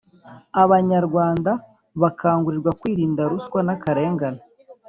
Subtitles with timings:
[0.63, 1.51] abanyarwanda
[2.01, 4.41] bakangurirwa kwirinda ruswa n’akarengane.